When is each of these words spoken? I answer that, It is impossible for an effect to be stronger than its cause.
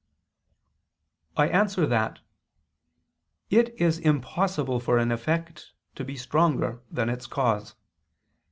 I 1.37 1.47
answer 1.47 1.85
that, 1.85 2.17
It 3.51 3.79
is 3.79 3.99
impossible 3.99 4.79
for 4.79 4.97
an 4.97 5.11
effect 5.11 5.73
to 5.93 6.03
be 6.03 6.15
stronger 6.17 6.81
than 6.89 7.07
its 7.07 7.27
cause. 7.27 7.75